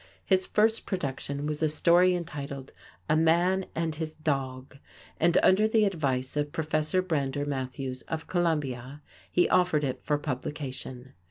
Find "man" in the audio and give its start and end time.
3.15-3.67